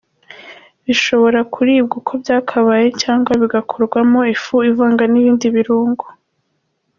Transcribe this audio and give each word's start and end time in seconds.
Bishobora 0.85 1.39
kuribwa 1.53 1.93
uko 1.99 2.11
byakabaye 2.21 2.87
cyangwa 3.01 3.31
bigakorwamo 3.41 4.19
ifu 4.33 4.55
ivangwa 4.69 5.05
n’ibindi 5.11 5.47
birungo. 5.57 6.05